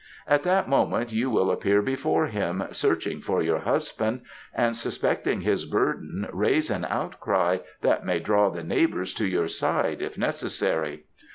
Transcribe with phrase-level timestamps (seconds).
[0.27, 5.67] At that moment you will appear before him, searching for your husband, and suspecting his
[5.67, 11.03] burden raise an outcry that may draw the neighbours to your side if necessary.